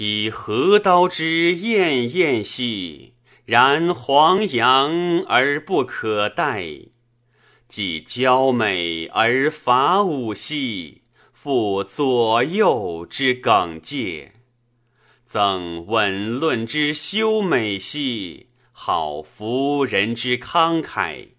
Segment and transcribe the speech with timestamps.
[0.00, 3.12] 披河刀之艳艳兮，
[3.44, 6.64] 然黄杨而不可待。
[7.68, 11.02] 既娇美而伐舞兮，
[11.34, 14.32] 复左右之耿介。
[15.26, 21.32] 赠稳论之修美兮，好服人之慷慨。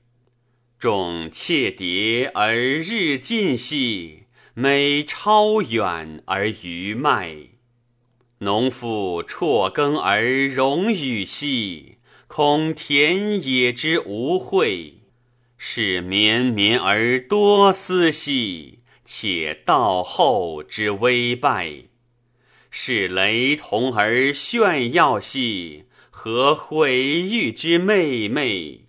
[0.78, 7.48] 众妾蝶而日进兮，美超远而余迈。
[8.44, 14.94] 农妇辍耕而荣雨兮，恐田野之无秽。
[15.60, 21.84] 是绵绵而多思兮，且道后之危败。
[22.72, 28.86] 是雷同而炫耀兮，何毁誉之昧昧？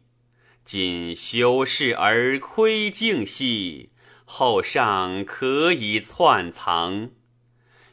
[0.64, 3.90] 今修饰而窥镜兮，
[4.24, 7.10] 后尚可以篡藏。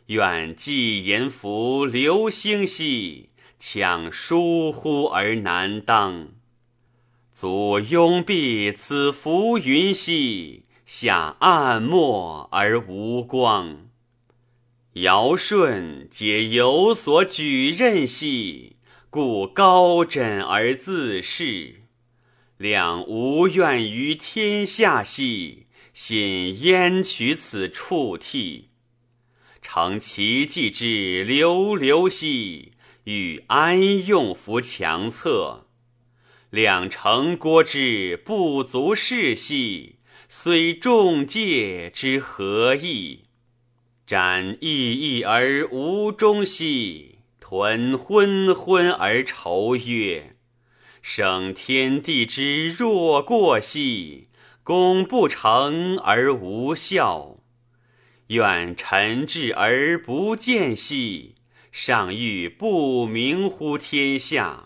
[0.10, 6.30] 愿寄言服流星兮，强疏忽而难当。
[7.32, 13.88] 足拥蔽此浮云兮，下暗没而无光。
[14.94, 18.78] 尧舜皆有所举任兮，
[19.12, 21.84] 故高枕而自适。
[22.58, 28.69] 两无怨于天下兮，信焉取此触涕？
[29.62, 35.66] 乘其计之流流兮，欲安用扶强策？
[36.50, 43.26] 两成郭之不足视兮，虽众戒之何益？
[44.08, 50.36] 斩义义而无终兮，屯昏昏而愁曰：
[51.02, 54.30] 生天地之若过兮，
[54.64, 57.39] 功不成而无效。
[58.30, 61.34] 愿臣至而不见兮，
[61.72, 64.66] 尚欲不明乎天下。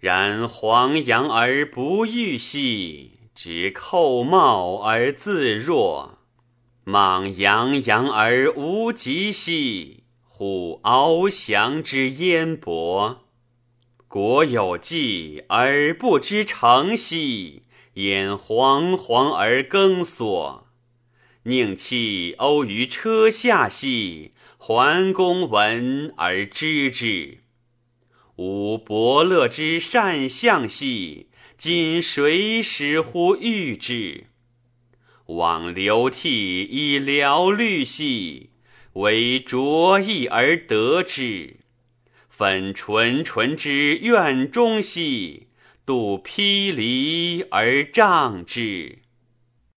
[0.00, 6.20] 然黄羊而不遇兮，执寇茂而自若。
[6.84, 13.26] 莽洋洋而无极兮，虎翱翔之烟波。
[14.08, 20.71] 国有计而不知成兮，焉惶惶而更索？
[21.44, 27.38] 宁弃欧于车下兮，桓公闻而知之。
[28.36, 31.26] 吾伯乐之善相兮，
[31.58, 34.28] 今谁使乎遇之？
[35.26, 38.50] 往流涕以疗虑兮，
[38.92, 41.56] 为卓异而得之。
[42.28, 45.48] 粉纯纯之怨中兮，
[45.84, 49.01] 度披离而障之。